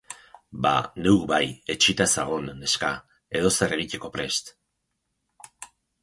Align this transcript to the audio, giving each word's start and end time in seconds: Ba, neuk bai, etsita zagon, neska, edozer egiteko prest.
Ba, 0.65 0.69
neuk 1.07 1.25
bai, 1.31 1.45
etsita 1.73 2.07
zagon, 2.21 2.47
neska, 2.61 2.89
edozer 3.41 3.75
egiteko 3.77 4.11
prest. 4.17 4.49